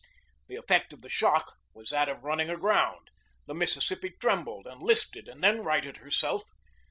The 0.47 0.55
effect 0.55 0.93
of 0.93 1.03
the 1.03 1.09
shock 1.09 1.57
was 1.75 1.91
that 1.91 2.09
of 2.09 2.23
running 2.23 2.49
aground. 2.49 3.11
The 3.45 3.53
Mississippi 3.53 4.09
trembled 4.19 4.65
and 4.65 4.81
listed 4.81 5.27
and 5.27 5.43
then 5.43 5.61
righted 5.63 5.97
herself. 5.97 6.43